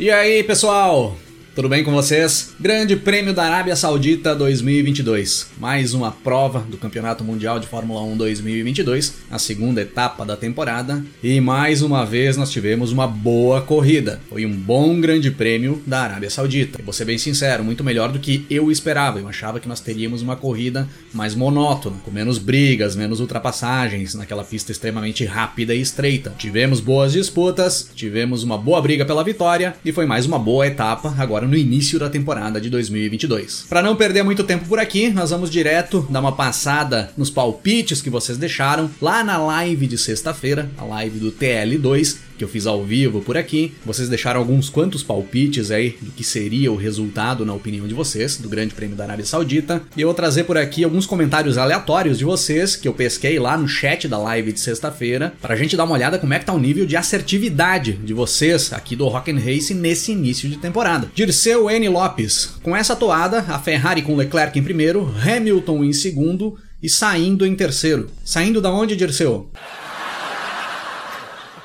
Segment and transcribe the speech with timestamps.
[0.00, 1.14] E aí, pessoal?
[1.52, 2.54] Tudo bem com vocês?
[2.60, 5.48] Grande Prêmio da Arábia Saudita 2022.
[5.58, 11.04] Mais uma prova do Campeonato Mundial de Fórmula 1 2022, a segunda etapa da temporada.
[11.20, 14.20] E mais uma vez nós tivemos uma boa corrida.
[14.28, 16.80] Foi um bom Grande Prêmio da Arábia Saudita.
[16.80, 19.18] E vou ser bem sincero, muito melhor do que eu esperava.
[19.18, 24.44] Eu achava que nós teríamos uma corrida mais monótona, com menos brigas, menos ultrapassagens, naquela
[24.44, 26.32] pista extremamente rápida e estreita.
[26.38, 31.12] Tivemos boas disputas, tivemos uma boa briga pela vitória e foi mais uma boa etapa
[31.18, 33.66] agora no início da temporada de 2022.
[33.68, 38.00] Para não perder muito tempo por aqui, nós vamos direto dar uma passada nos palpites
[38.00, 42.66] que vocês deixaram lá na live de sexta-feira, a live do TL2, que eu fiz
[42.66, 43.74] ao vivo por aqui.
[43.84, 48.38] Vocês deixaram alguns quantos palpites aí do que seria o resultado, na opinião de vocês,
[48.38, 49.82] do Grande Prêmio da Arábia Saudita.
[49.94, 53.58] E eu vou trazer por aqui alguns comentários aleatórios de vocês que eu pesquei lá
[53.58, 56.54] no chat da live de sexta-feira, pra gente dar uma olhada como é que tá
[56.54, 61.10] o nível de assertividade de vocês aqui do Rock and Race nesse início de temporada.
[61.14, 61.90] Dirceu N.
[61.90, 67.44] Lopes, com essa toada, a Ferrari com Leclerc em primeiro, Hamilton em segundo e saindo
[67.44, 68.08] em terceiro.
[68.24, 69.50] Saindo da onde, Dirceu?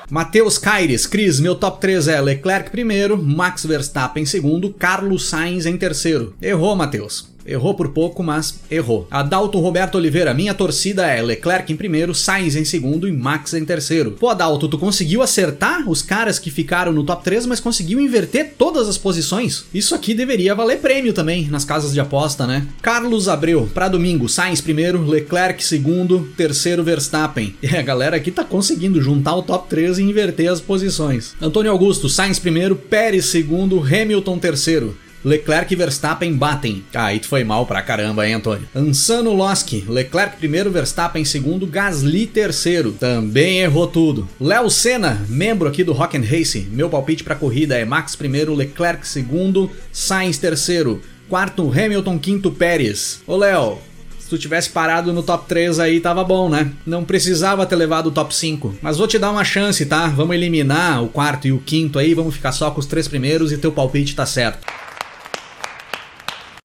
[0.08, 5.66] Matheus Caires, Cris, meu top 3 é Leclerc primeiro, Max Verstappen em segundo, Carlos Sainz
[5.66, 6.32] em terceiro.
[6.40, 7.35] Errou, Matheus.
[7.46, 9.06] Errou por pouco, mas errou.
[9.10, 13.64] Adalto Roberto Oliveira, minha torcida é Leclerc em primeiro, Sainz em segundo e Max em
[13.64, 14.12] terceiro.
[14.12, 18.54] Pô, Adalto, tu conseguiu acertar os caras que ficaram no top 3, mas conseguiu inverter
[18.58, 19.64] todas as posições?
[19.72, 22.66] Isso aqui deveria valer prêmio também nas casas de aposta, né?
[22.82, 27.54] Carlos Abreu, para domingo, Sainz primeiro, Leclerc segundo, terceiro Verstappen.
[27.66, 31.34] E a galera aqui tá conseguindo juntar o top 3 e inverter as posições.
[31.42, 34.96] Antônio Augusto, Sainz primeiro, Pérez segundo, Hamilton terceiro.
[35.26, 36.84] Leclerc e Verstappen batem.
[36.94, 38.68] Ah, aí tu foi mal pra caramba, hein, Antônio?
[38.72, 42.92] Ansano Loski, Leclerc primeiro, Verstappen segundo, Gasly terceiro.
[42.92, 44.28] Também errou tudo.
[44.40, 46.68] Léo Senna, membro aqui do Rock and Race.
[46.70, 51.02] Meu palpite pra corrida é Max primeiro, Leclerc segundo, Sainz terceiro.
[51.28, 53.20] Quarto, Hamilton, quinto, Pérez.
[53.26, 53.78] Ô, Léo,
[54.20, 56.70] se tu tivesse parado no top 3 aí, tava bom, né?
[56.86, 58.76] Não precisava ter levado o top 5.
[58.80, 60.06] Mas vou te dar uma chance, tá?
[60.06, 63.50] Vamos eliminar o quarto e o quinto aí, vamos ficar só com os três primeiros
[63.50, 64.85] e teu palpite tá certo.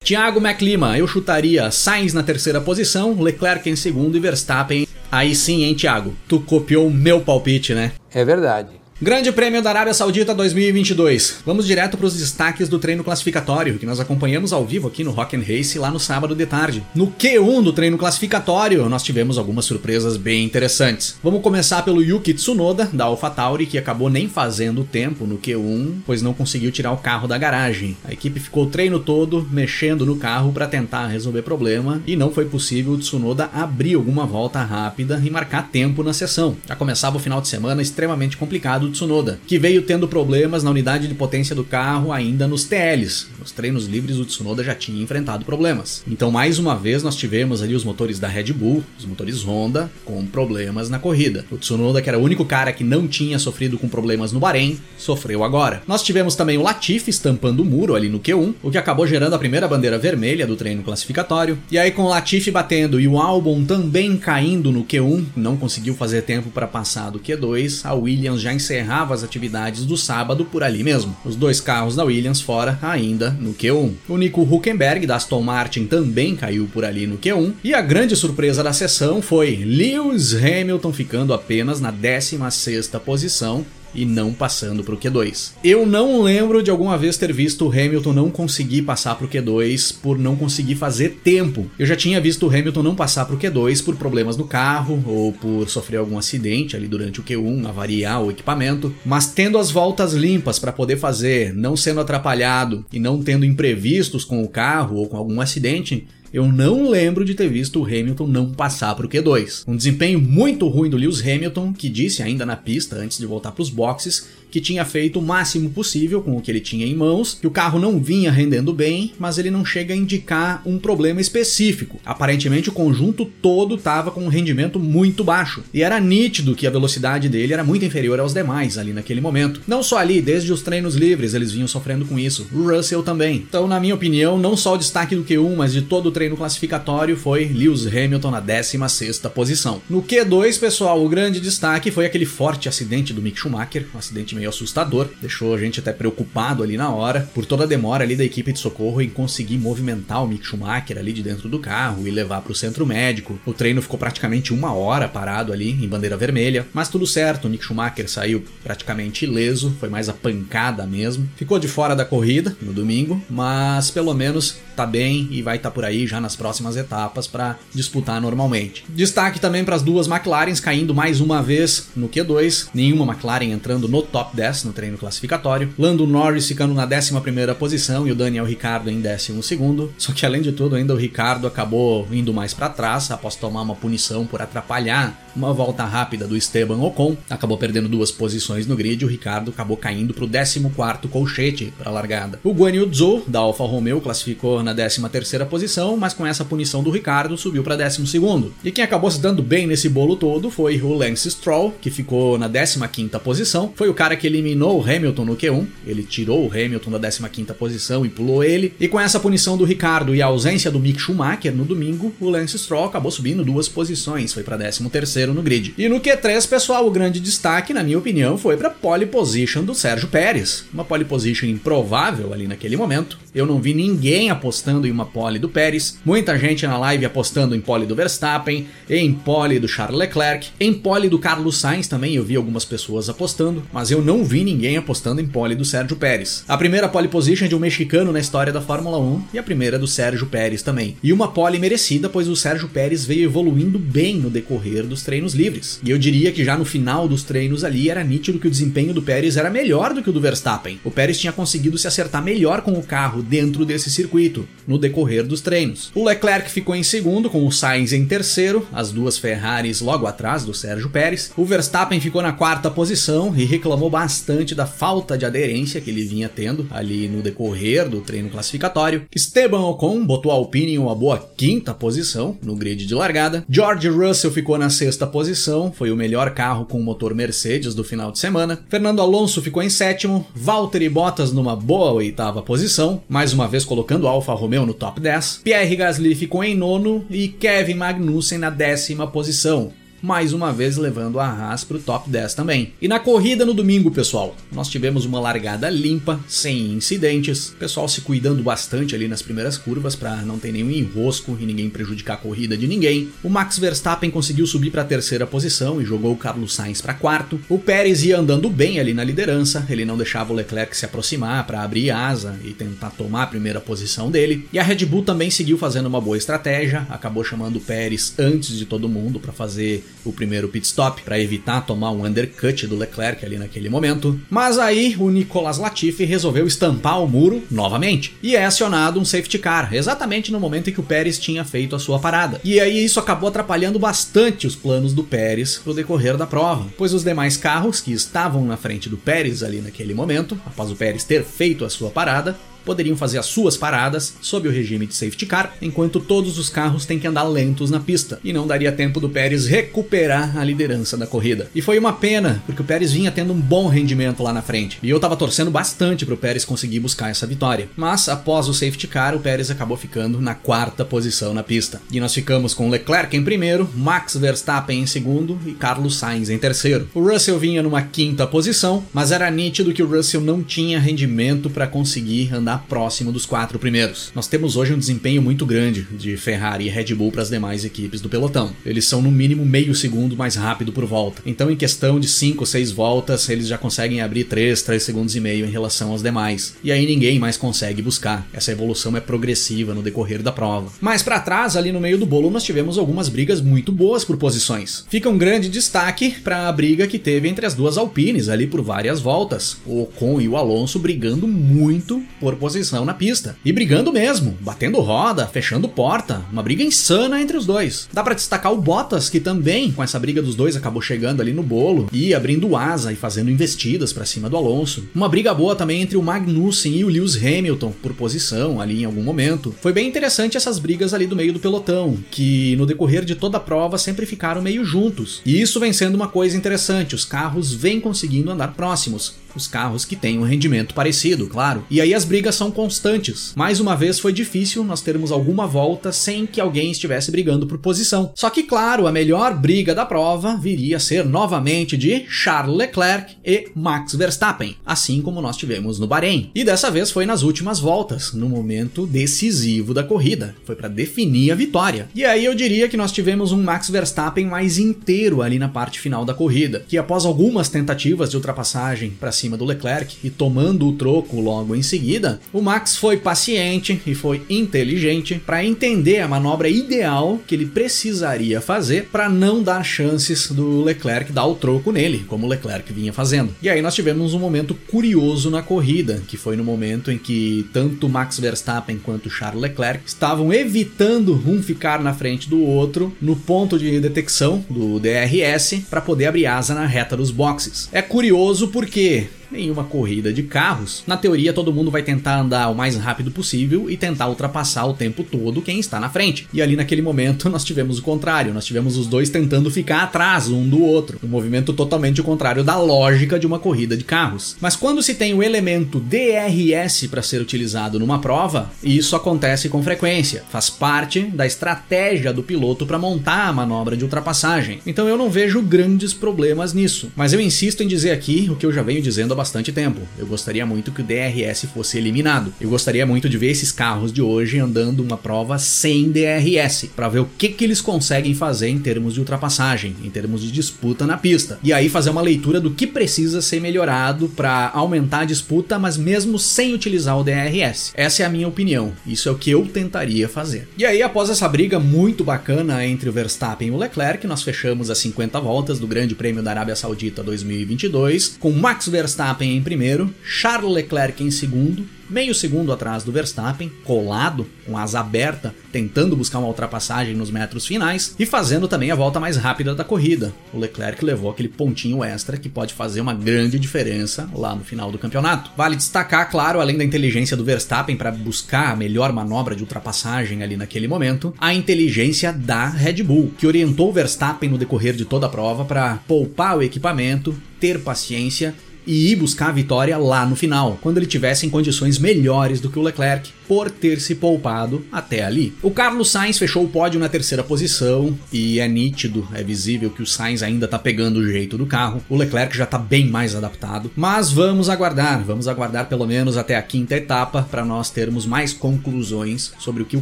[0.03, 4.87] Thiago McLima, eu chutaria Sainz na terceira posição, Leclerc em segundo e Verstappen.
[5.11, 6.15] Aí sim, hein, Thiago?
[6.27, 7.91] Tu copiou o meu palpite, né?
[8.11, 8.80] É verdade.
[9.03, 11.41] Grande Prêmio da Arábia Saudita 2022.
[11.43, 15.09] Vamos direto para os destaques do treino classificatório, que nós acompanhamos ao vivo aqui no
[15.09, 16.83] Rock and Race lá no sábado de tarde.
[16.93, 21.15] No Q1 do treino classificatório, nós tivemos algumas surpresas bem interessantes.
[21.23, 26.21] Vamos começar pelo Yuki Tsunoda, da AlphaTauri, que acabou nem fazendo tempo no Q1, pois
[26.21, 27.97] não conseguiu tirar o carro da garagem.
[28.05, 32.29] A equipe ficou o treino todo mexendo no carro para tentar resolver problema e não
[32.29, 36.55] foi possível o Tsunoda abrir alguma volta rápida e marcar tempo na sessão.
[36.67, 41.07] Já começava o final de semana extremamente complicado Tsunoda, que veio tendo problemas na unidade
[41.07, 43.27] de potência do carro ainda nos TLs.
[43.39, 46.03] Nos treinos livres o Tsunoda já tinha enfrentado problemas.
[46.07, 49.89] Então, mais uma vez, nós tivemos ali os motores da Red Bull, os motores Honda,
[50.05, 51.45] com problemas na corrida.
[51.49, 54.79] O Tsunoda, que era o único cara que não tinha sofrido com problemas no Bahrein,
[54.97, 55.81] sofreu agora.
[55.87, 59.33] Nós tivemos também o Latifi estampando o muro ali no Q1, o que acabou gerando
[59.33, 61.57] a primeira bandeira vermelha do treino classificatório.
[61.71, 65.95] E aí, com o Latifi batendo e o Albon também caindo no Q1, não conseguiu
[65.95, 70.43] fazer tempo para passar do Q2, a Williams já encerrou encerrava as atividades do sábado
[70.43, 71.15] por ali mesmo.
[71.23, 73.93] Os dois carros da Williams fora ainda no Q1.
[74.09, 77.53] O Nico Huckenberg da Aston Martin também caiu por ali no Q1.
[77.63, 84.05] E a grande surpresa da sessão foi Lewis Hamilton ficando apenas na 16ª posição e
[84.05, 85.53] não passando para o Q2.
[85.63, 89.29] Eu não lembro de alguma vez ter visto o Hamilton não conseguir passar para o
[89.29, 91.69] Q2 por não conseguir fazer tempo.
[91.77, 95.03] Eu já tinha visto o Hamilton não passar para o Q2 por problemas no carro
[95.05, 99.71] ou por sofrer algum acidente ali durante o Q1, avariar o equipamento, mas tendo as
[99.71, 104.97] voltas limpas para poder fazer, não sendo atrapalhado e não tendo imprevistos com o carro
[104.97, 109.05] ou com algum acidente, eu não lembro de ter visto o Hamilton não passar para
[109.05, 109.63] o Q2.
[109.67, 113.51] Um desempenho muito ruim do Lewis Hamilton, que disse ainda na pista antes de voltar
[113.51, 116.93] para os boxes que tinha feito o máximo possível com o que ele tinha em
[116.93, 120.77] mãos, que o carro não vinha rendendo bem, mas ele não chega a indicar um
[120.77, 121.99] problema específico.
[122.05, 126.71] Aparentemente o conjunto todo estava com um rendimento muito baixo e era nítido que a
[126.71, 129.61] velocidade dele era muito inferior aos demais ali naquele momento.
[129.65, 132.47] Não só ali, desde os treinos livres eles vinham sofrendo com isso.
[132.51, 133.37] O Russell também.
[133.37, 136.37] Então, na minha opinião, não só o destaque do Q1, mas de todo o treino
[136.37, 139.81] classificatório foi Lewis Hamilton na 16 posição.
[139.89, 144.35] No Q2, pessoal, o grande destaque foi aquele forte acidente do Mick Schumacher, um acidente
[144.35, 148.15] meio assustador, deixou a gente até preocupado ali na hora, por toda a demora ali
[148.15, 152.07] da equipe de socorro em conseguir movimentar o Mick Schumacher ali de dentro do carro
[152.07, 153.39] e levar para o centro médico.
[153.43, 157.49] O treino ficou praticamente uma hora parado ali em bandeira vermelha, mas tudo certo, o
[157.49, 161.27] Mick Schumacher saiu praticamente ileso, foi mais a pancada mesmo.
[161.35, 165.69] Ficou de fora da corrida no domingo, mas pelo menos tá bem e vai estar
[165.69, 168.83] tá por aí já nas próximas etapas para disputar normalmente.
[168.89, 173.87] Destaque também para as duas McLarens caindo mais uma vez no Q2, nenhuma McLaren entrando
[173.87, 178.45] no top 10 no treino classificatório, Lando Norris ficando na 11 posição e o Daniel
[178.45, 179.91] Ricciardo em 12.
[179.97, 183.61] Só que além de tudo, ainda o Ricardo acabou indo mais para trás após tomar
[183.61, 188.75] uma punição por atrapalhar uma volta rápida do Esteban Ocon, acabou perdendo duas posições no
[188.75, 190.61] grid e o Ricardo acabou caindo para o 14
[191.09, 192.39] colchete para a largada.
[192.43, 196.83] O Guan Yu Zhou da Alfa Romeo classificou na 13 posição, mas com essa punição
[196.83, 198.19] do Ricardo subiu para 12
[198.63, 202.37] E quem acabou se dando bem nesse bolo todo foi o Lance Stroll, que ficou
[202.37, 203.71] na 15 posição.
[203.75, 207.53] Foi o cara que eliminou o Hamilton no Q1, ele tirou o Hamilton da 15
[207.57, 208.73] posição e pulou ele.
[208.79, 212.29] E com essa punição do Ricardo e a ausência do Mick Schumacher no domingo, o
[212.29, 214.89] Lance Stroll acabou subindo duas posições, foi para 13
[215.21, 215.73] terceiro no grid.
[215.77, 219.75] E no Q3, pessoal, o grande destaque, na minha opinião, foi para pole position do
[219.75, 220.65] Sérgio Pérez.
[220.73, 223.19] Uma pole position improvável ali naquele momento.
[223.33, 227.55] Eu não vi ninguém apostando em uma pole do Pérez, muita gente na live apostando
[227.55, 232.15] em pole do Verstappen, em pole do Charles Leclerc, em pole do Carlos Sainz também
[232.15, 235.95] eu vi algumas pessoas apostando, mas eu não vi ninguém apostando em pole do Sérgio
[235.95, 236.43] Pérez.
[236.45, 239.79] A primeira pole position de um mexicano na história da Fórmula 1 e a primeira
[239.79, 240.97] do Sérgio Pérez também.
[241.01, 245.33] E uma pole merecida, pois o Sérgio Pérez veio evoluindo bem no decorrer dos treinos
[245.33, 245.81] livres.
[245.83, 248.93] E eu diria que já no final dos treinos ali era nítido que o desempenho
[248.93, 250.79] do Pérez era melhor do que o do Verstappen.
[250.85, 255.25] O Pérez tinha conseguido se acertar melhor com o carro dentro desse circuito, no decorrer
[255.25, 255.91] dos treinos.
[255.93, 260.45] O Leclerc ficou em segundo, com o Sainz em terceiro, as duas Ferraris logo atrás
[260.45, 261.29] do Sérgio Pérez.
[261.35, 266.05] O Verstappen ficou na quarta posição e reclamou bastante da falta de aderência que ele
[266.05, 269.03] vinha tendo ali no decorrer do treino classificatório.
[269.13, 273.43] Esteban Ocon botou a Alpine em uma boa quinta posição no grid de largada.
[273.49, 278.11] George Russell ficou na sexta posição, foi o melhor carro com motor Mercedes do final
[278.11, 278.59] de semana.
[278.69, 284.07] Fernando Alonso ficou em sétimo, Valtteri Bottas numa boa oitava posição, mais uma vez colocando
[284.07, 285.41] Alfa Romeo no top 10.
[285.43, 291.19] Pierre Gasly ficou em nono e Kevin Magnussen na décima posição mais uma vez levando
[291.19, 292.73] a Haas para o top 10 também.
[292.81, 298.01] E na corrida no domingo, pessoal, nós tivemos uma largada limpa, sem incidentes, pessoal se
[298.01, 302.17] cuidando bastante ali nas primeiras curvas para não ter nenhum enrosco e ninguém prejudicar a
[302.17, 303.09] corrida de ninguém.
[303.23, 306.93] O Max Verstappen conseguiu subir para a terceira posição e jogou o Carlos Sainz para
[306.93, 307.39] quarto.
[307.47, 311.45] O Pérez ia andando bem ali na liderança, ele não deixava o Leclerc se aproximar
[311.45, 314.47] para abrir asa e tentar tomar a primeira posição dele.
[314.51, 318.57] E a Red Bull também seguiu fazendo uma boa estratégia, acabou chamando o Pérez antes
[318.57, 322.77] de todo mundo para fazer o primeiro pit stop para evitar tomar um undercut do
[322.77, 324.19] Leclerc ali naquele momento.
[324.29, 329.39] Mas aí o Nicolas Latifi resolveu estampar o muro novamente e é acionado um safety
[329.39, 332.39] car, exatamente no momento em que o Pérez tinha feito a sua parada.
[332.43, 336.93] E aí isso acabou atrapalhando bastante os planos do Pérez pro decorrer da prova, pois
[336.93, 341.03] os demais carros que estavam na frente do Pérez ali naquele momento, após o Pérez
[341.03, 345.25] ter feito a sua parada, poderiam fazer as suas paradas sob o regime de safety
[345.25, 348.99] car, enquanto todos os carros têm que andar lentos na pista, e não daria tempo
[348.99, 351.49] do Pérez recuperar a liderança da corrida.
[351.53, 354.79] E foi uma pena, porque o Pérez vinha tendo um bom rendimento lá na frente,
[354.81, 357.69] e eu tava torcendo bastante pro Pérez conseguir buscar essa vitória.
[357.75, 361.81] Mas após o safety car, o Pérez acabou ficando na quarta posição na pista.
[361.91, 366.37] E nós ficamos com Leclerc em primeiro, Max Verstappen em segundo e Carlos Sainz em
[366.37, 366.87] terceiro.
[366.93, 371.49] O Russell vinha numa quinta posição, mas era nítido que o Russell não tinha rendimento
[371.49, 374.11] para conseguir andar andar próximo dos quatro primeiros.
[374.13, 377.63] Nós temos hoje um desempenho muito grande de Ferrari e Red Bull para as demais
[377.63, 378.51] equipes do pelotão.
[378.65, 381.21] Eles são no mínimo meio segundo mais rápido por volta.
[381.25, 385.15] Então, em questão de 5 ou 6 voltas, eles já conseguem abrir 3, 3 segundos
[385.15, 386.55] e meio em relação aos demais.
[386.63, 388.27] E aí ninguém mais consegue buscar.
[388.33, 390.71] Essa evolução é progressiva no decorrer da prova.
[390.81, 394.17] Mais para trás, ali no meio do bolo, nós tivemos algumas brigas muito boas por
[394.17, 394.85] posições.
[394.89, 398.61] Fica um grande destaque para a briga que teve entre as duas Alpines ali por
[398.61, 399.57] várias voltas.
[399.65, 403.37] O Ocon e o Alonso brigando muito por posição na pista.
[403.45, 407.87] E brigando mesmo, batendo roda, fechando porta, uma briga insana entre os dois.
[407.93, 411.33] Dá para destacar o Bottas, que também, com essa briga dos dois, acabou chegando ali
[411.33, 414.89] no bolo e abrindo asa e fazendo investidas para cima do Alonso.
[414.95, 418.85] Uma briga boa também entre o Magnussen e o Lewis Hamilton por posição ali em
[418.85, 419.53] algum momento.
[419.61, 423.37] Foi bem interessante essas brigas ali do meio do pelotão, que no decorrer de toda
[423.37, 425.21] a prova sempre ficaram meio juntos.
[425.23, 429.85] E isso vem sendo uma coisa interessante, os carros vêm conseguindo andar próximos os carros
[429.85, 431.65] que têm um rendimento parecido, claro.
[431.69, 433.33] E aí as brigas são constantes.
[433.35, 437.57] Mais uma vez foi difícil nós termos alguma volta sem que alguém estivesse brigando por
[437.57, 438.11] posição.
[438.15, 443.15] Só que, claro, a melhor briga da prova viria a ser novamente de Charles Leclerc
[443.25, 446.31] e Max Verstappen, assim como nós tivemos no Bahrein.
[446.33, 450.35] E dessa vez foi nas últimas voltas, no momento decisivo da corrida.
[450.45, 451.87] Foi para definir a vitória.
[451.93, 455.79] E aí eu diria que nós tivemos um Max Verstappen mais inteiro ali na parte
[455.79, 460.67] final da corrida, que após algumas tentativas de ultrapassagem para cima do Leclerc e tomando
[460.67, 466.07] o troco logo em seguida, o Max foi paciente e foi inteligente para entender a
[466.07, 471.71] manobra ideal que ele precisaria fazer para não dar chances do Leclerc dar o troco
[471.71, 473.35] nele, como o Leclerc vinha fazendo.
[473.41, 477.47] E aí nós tivemos um momento curioso na corrida, que foi no momento em que
[477.53, 483.15] tanto Max Verstappen quanto Charles Leclerc estavam evitando um ficar na frente do outro no
[483.15, 487.69] ponto de detecção do DRS para poder abrir asa na reta dos boxes.
[487.71, 492.49] É curioso porque em uma corrida de carros, na teoria todo mundo vai tentar andar
[492.49, 496.27] o mais rápido possível e tentar ultrapassar o tempo todo quem está na frente.
[496.33, 500.27] E ali naquele momento nós tivemos o contrário, nós tivemos os dois tentando ficar atrás
[500.29, 504.35] um do outro, um movimento totalmente contrário da lógica de uma corrida de carros.
[504.39, 509.63] Mas quando se tem o elemento DRS para ser utilizado numa prova, isso acontece com
[509.63, 514.59] frequência, faz parte da estratégia do piloto para montar a manobra de ultrapassagem.
[514.65, 518.45] Então eu não vejo grandes problemas nisso, mas eu insisto em dizer aqui o que
[518.45, 519.81] eu já venho dizendo há bastante tempo.
[519.99, 522.33] Eu gostaria muito que o DRS fosse eliminado.
[522.41, 526.89] Eu gostaria muito de ver esses carros de hoje andando uma prova sem DRS, para
[526.89, 530.87] ver o que, que eles conseguem fazer em termos de ultrapassagem, em termos de disputa
[530.87, 531.37] na pista.
[531.43, 535.77] E aí fazer uma leitura do que precisa ser melhorado para aumentar a disputa, mas
[535.77, 537.71] mesmo sem utilizar o DRS.
[537.75, 538.73] Essa é a minha opinião.
[538.87, 540.49] Isso é o que eu tentaria fazer.
[540.57, 544.71] E aí, após essa briga muito bacana entre o Verstappen e o Leclerc, nós fechamos
[544.71, 549.41] as 50 voltas do Grande Prêmio da Arábia Saudita 2022 com Max Verstappen Verstappen em
[549.41, 555.95] primeiro, Charles Leclerc em segundo, meio segundo atrás do Verstappen, colado, com asa aberta, tentando
[555.97, 560.13] buscar uma ultrapassagem nos metros finais e fazendo também a volta mais rápida da corrida.
[560.33, 564.71] O Leclerc levou aquele pontinho extra que pode fazer uma grande diferença lá no final
[564.71, 565.31] do campeonato.
[565.35, 570.23] Vale destacar, claro, além da inteligência do Verstappen para buscar a melhor manobra de ultrapassagem
[570.23, 574.85] ali naquele momento, a inteligência da Red Bull, que orientou o Verstappen no decorrer de
[574.85, 578.33] toda a prova para poupar o equipamento, ter paciência
[578.65, 582.49] e ir buscar a vitória lá no final, quando ele tivesse em condições melhores do
[582.49, 585.33] que o Leclerc, por ter se poupado até ali.
[585.41, 589.81] O Carlos Sainz fechou o pódio na terceira posição e é nítido, é visível que
[589.81, 591.81] o Sainz ainda tá pegando o jeito do carro.
[591.87, 596.35] O Leclerc já tá bem mais adaptado, mas vamos aguardar, vamos aguardar pelo menos até
[596.35, 599.81] a quinta etapa para nós termos mais conclusões sobre o que o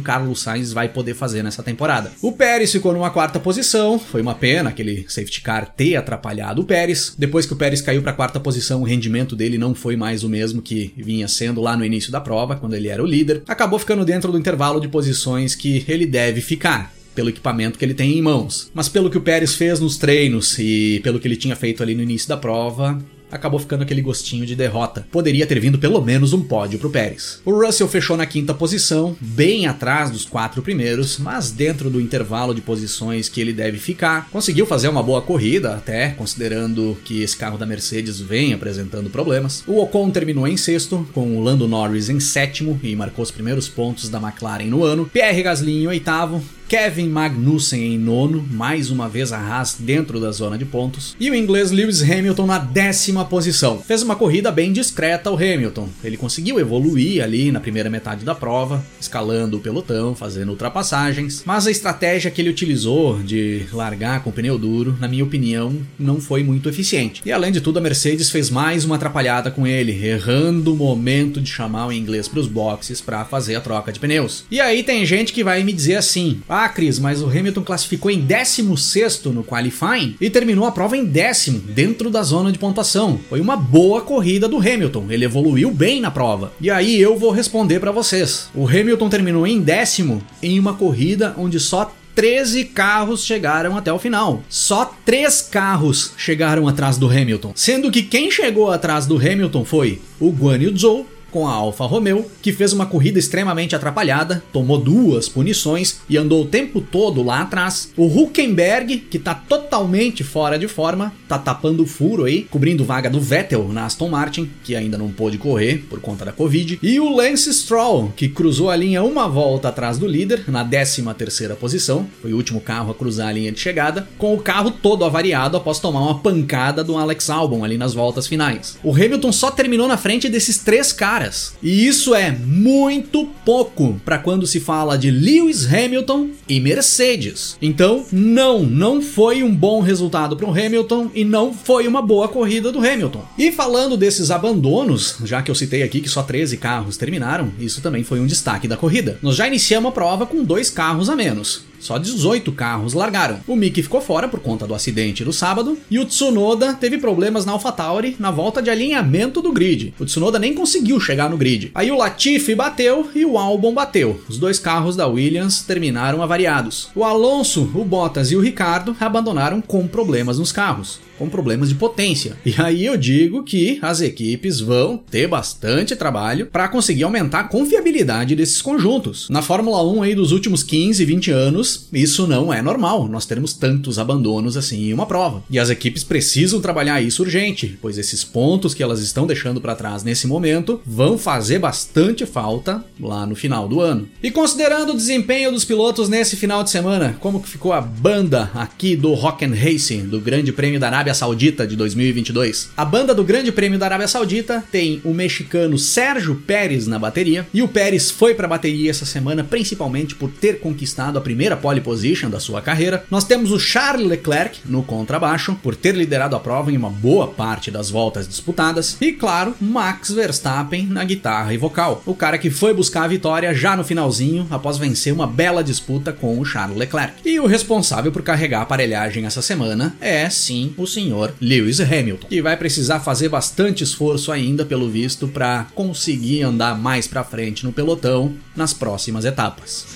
[0.00, 2.12] Carlos Sainz vai poder fazer nessa temporada.
[2.22, 6.64] O Pérez ficou numa quarta posição, foi uma pena aquele safety car ter atrapalhado o
[6.64, 7.14] Pérez.
[7.18, 10.28] Depois que o Pérez caiu para quarta posição, o rendimento dele não foi mais o
[10.28, 13.78] mesmo que vinha sendo lá no início da prova, quando ele era o líder acabou
[13.78, 18.16] ficando dentro do intervalo de posições que ele deve ficar pelo equipamento que ele tem
[18.16, 18.70] em mãos.
[18.72, 21.94] Mas pelo que o Pérez fez nos treinos e pelo que ele tinha feito ali
[21.94, 22.98] no início da prova,
[23.30, 25.06] acabou ficando aquele gostinho de derrota.
[25.10, 27.40] Poderia ter vindo pelo menos um pódio para o Pérez.
[27.44, 32.54] O Russell fechou na quinta posição, bem atrás dos quatro primeiros, mas dentro do intervalo
[32.54, 34.28] de posições que ele deve ficar.
[34.30, 39.62] Conseguiu fazer uma boa corrida, até considerando que esse carro da Mercedes vem apresentando problemas.
[39.66, 43.68] O Ocon terminou em sexto, com o Lando Norris em sétimo e marcou os primeiros
[43.68, 45.08] pontos da McLaren no ano.
[45.12, 50.30] Pierre Gasly em oitavo, Kevin Magnussen em nono, mais uma vez a Haas dentro da
[50.30, 53.82] zona de pontos, e o inglês Lewis Hamilton na décima posição.
[53.82, 58.36] Fez uma corrida bem discreta o Hamilton, ele conseguiu evoluir ali na primeira metade da
[58.36, 64.30] prova, escalando o pelotão, fazendo ultrapassagens, mas a estratégia que ele utilizou de largar com
[64.30, 67.20] o pneu duro, na minha opinião, não foi muito eficiente.
[67.26, 71.40] E além de tudo, a Mercedes fez mais uma atrapalhada com ele, errando o momento
[71.40, 74.44] de chamar o inglês para os boxes para fazer a troca de pneus.
[74.48, 78.10] E aí tem gente que vai me dizer assim: ah, Cris, mas o Hamilton classificou
[78.10, 83.20] em 16 no qualifying e terminou a prova em décimo, dentro da zona de pontuação.
[83.28, 86.52] Foi uma boa corrida do Hamilton, ele evoluiu bem na prova.
[86.60, 88.48] E aí eu vou responder para vocês.
[88.54, 93.98] O Hamilton terminou em décimo em uma corrida onde só 13 carros chegaram até o
[93.98, 94.42] final.
[94.48, 97.52] Só 3 carros chegaram atrás do Hamilton.
[97.54, 101.84] Sendo que quem chegou atrás do Hamilton foi o Guan Yu Zhou com a Alfa
[101.86, 107.22] Romeo, que fez uma corrida extremamente atrapalhada, tomou duas punições e andou o tempo todo
[107.22, 107.92] lá atrás.
[107.96, 113.08] O Huckenberg, que tá totalmente fora de forma, tá tapando o furo aí, cobrindo vaga
[113.08, 116.78] do Vettel na Aston Martin, que ainda não pôde correr por conta da Covid.
[116.82, 121.02] E o Lance Stroll, que cruzou a linha uma volta atrás do líder, na 13
[121.16, 124.70] terceira posição, foi o último carro a cruzar a linha de chegada, com o carro
[124.70, 128.78] todo avariado após tomar uma pancada do Alex Albon ali nas voltas finais.
[128.82, 131.19] O Hamilton só terminou na frente desses três caras.
[131.62, 137.56] E isso é muito pouco para quando se fala de Lewis Hamilton e Mercedes.
[137.60, 142.28] Então, não, não foi um bom resultado para o Hamilton e não foi uma boa
[142.28, 143.24] corrida do Hamilton.
[143.36, 147.82] E falando desses abandonos, já que eu citei aqui que só 13 carros terminaram, isso
[147.82, 149.18] também foi um destaque da corrida.
[149.22, 151.69] Nós já iniciamos a prova com dois carros a menos.
[151.80, 153.40] Só 18 carros largaram.
[153.46, 157.44] O Mickey ficou fora por conta do acidente do sábado e o Tsunoda teve problemas
[157.44, 159.94] na AlphaTauri na volta de alinhamento do grid.
[159.98, 161.70] O Tsunoda nem conseguiu chegar no grid.
[161.74, 164.20] Aí o Latifi bateu e o Albon bateu.
[164.28, 166.90] Os dois carros da Williams terminaram avariados.
[166.94, 171.74] O Alonso, o Bottas e o Ricardo abandonaram com problemas nos carros com problemas de
[171.74, 172.34] potência.
[172.46, 177.44] E aí eu digo que as equipes vão ter bastante trabalho para conseguir aumentar a
[177.44, 179.28] confiabilidade desses conjuntos.
[179.28, 183.08] Na Fórmula 1 aí dos últimos 15, 20 anos, isso não é normal.
[183.08, 185.42] Nós teremos tantos abandonos assim em uma prova.
[185.50, 189.76] E as equipes precisam trabalhar isso urgente, pois esses pontos que elas estão deixando para
[189.76, 194.08] trás nesse momento vão fazer bastante falta lá no final do ano.
[194.22, 198.50] E considerando o desempenho dos pilotos nesse final de semana, como que ficou a banda
[198.54, 202.70] aqui do Rock and Racing, do Grande Prêmio da Arábia Arábia Saudita de 2022.
[202.76, 207.46] A banda do Grande Prêmio da Arábia Saudita tem o mexicano Sérgio Pérez na bateria,
[207.52, 211.56] e o Pérez foi para a bateria essa semana principalmente por ter conquistado a primeira
[211.60, 213.04] pole position da sua carreira.
[213.10, 217.28] Nós temos o Charles Leclerc no contrabaixo, por ter liderado a prova em uma boa
[217.28, 222.50] parte das voltas disputadas, e claro, Max Verstappen na guitarra e vocal, o cara que
[222.50, 226.76] foi buscar a vitória já no finalzinho após vencer uma bela disputa com o Charles
[226.76, 227.14] Leclerc.
[227.24, 232.28] E o responsável por carregar a aparelhagem essa semana é sim o senhor Lewis Hamilton,
[232.28, 237.64] que vai precisar fazer bastante esforço ainda, pelo visto, para conseguir andar mais para frente
[237.64, 239.86] no pelotão nas próximas etapas.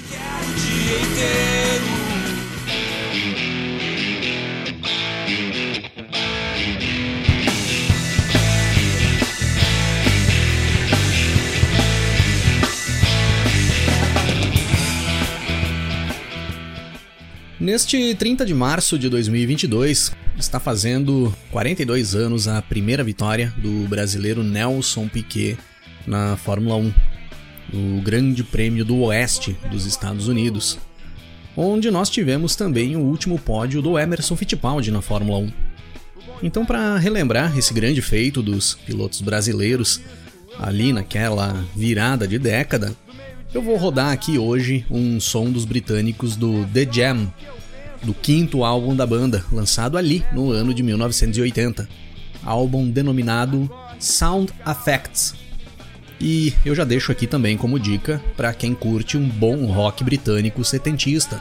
[17.64, 24.42] Neste 30 de março de 2022, está fazendo 42 anos a primeira vitória do brasileiro
[24.42, 25.57] Nelson Piquet
[26.07, 26.92] na Fórmula 1,
[27.72, 30.79] no Grande Prêmio do Oeste dos Estados Unidos,
[31.57, 35.53] onde nós tivemos também o último pódio do Emerson Fittipaldi na Fórmula 1.
[36.42, 40.00] Então, para relembrar esse grande feito dos pilotos brasileiros
[40.59, 42.94] ali naquela virada de década,
[43.53, 47.33] eu vou rodar aqui hoje um som dos britânicos do The Jam,
[48.03, 51.88] do quinto álbum da banda, lançado ali no ano de 1980,
[52.44, 55.35] álbum denominado Sound Effects.
[56.26, 60.64] E eu já deixo aqui também como dica para quem curte um bom rock britânico
[60.64, 61.38] setentista,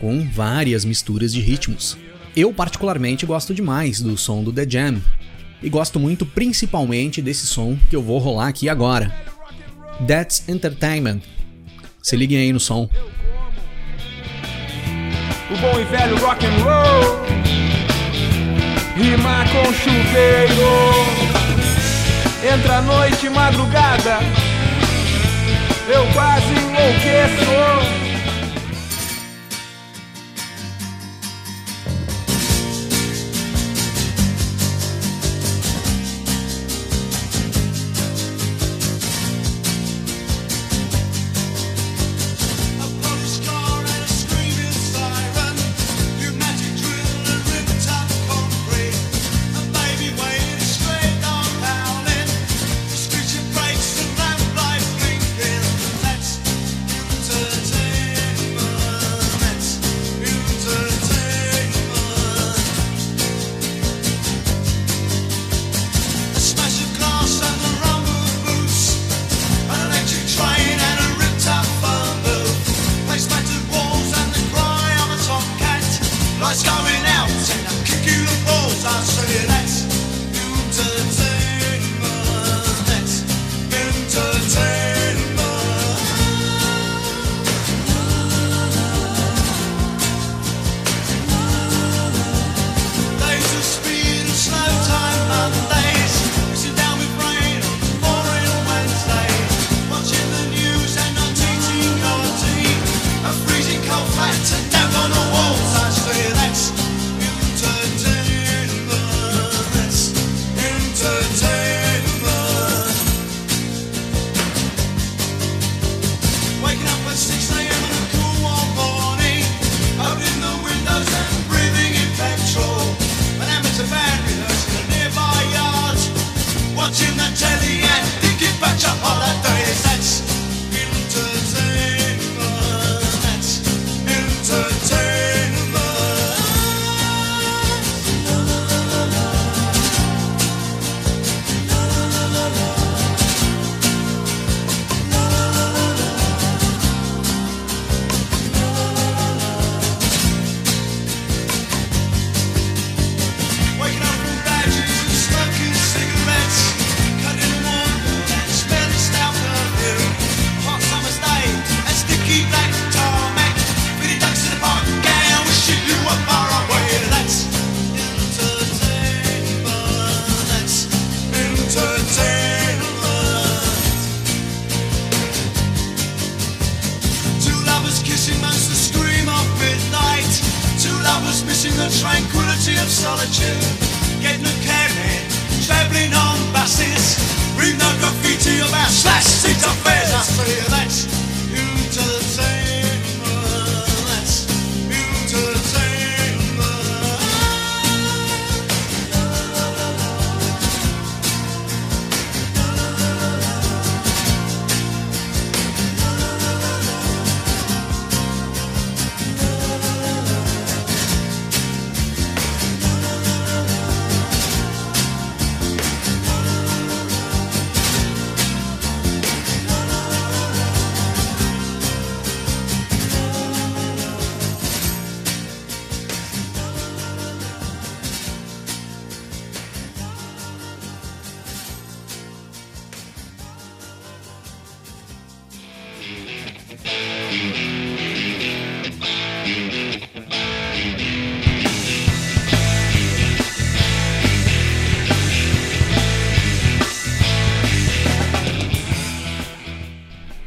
[0.00, 1.98] com várias misturas de ritmos.
[2.34, 5.02] Eu particularmente gosto demais do som do The Jam,
[5.62, 9.14] e gosto muito principalmente desse som que eu vou rolar aqui agora.
[10.08, 11.20] That's Entertainment.
[12.02, 12.88] Se liguem aí no som
[15.50, 17.20] o bom e velho rock and roll.
[18.96, 21.35] Rima com chuveiro.
[22.42, 24.18] Entra noite, madrugada.
[25.88, 28.05] Eu quase enlouqueço.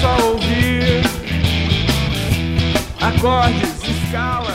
[0.00, 1.02] A ouvir
[3.00, 4.51] acordes, escalas.